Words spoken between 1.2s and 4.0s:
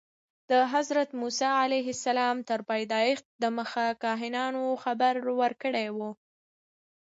موسی علیه السلام تر پیدایښت دمخه